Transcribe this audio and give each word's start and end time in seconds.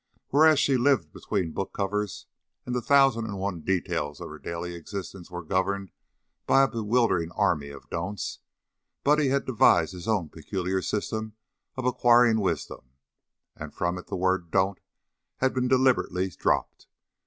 Whereas 0.29 0.57
she 0.59 0.77
lived 0.77 1.13
between 1.13 1.51
book 1.51 1.73
covers 1.73 2.25
and 2.65 2.73
the 2.73 2.81
thousand 2.81 3.25
and 3.25 3.37
one 3.37 3.61
details 3.61 4.19
of 4.19 4.29
her 4.29 4.39
daily 4.39 4.73
existence 4.73 5.29
were 5.29 5.43
governed 5.43 5.91
by 6.47 6.63
a 6.63 6.67
bewildering 6.67 7.31
army 7.33 7.69
of 7.69 7.87
"don'ts," 7.91 8.39
Buddy 9.03 9.27
had 9.27 9.45
devised 9.45 9.93
his 9.93 10.07
own 10.07 10.29
peculiar 10.29 10.81
system 10.81 11.35
of 11.77 11.85
acquiring 11.85 12.39
wisdom, 12.41 12.93
and 13.55 13.75
from 13.75 13.99
it 13.99 14.07
the 14.07 14.15
word 14.15 14.49
"don't" 14.49 14.79
had 15.37 15.53
been 15.53 15.67
deliberately 15.67 16.29
dropped. 16.29 16.87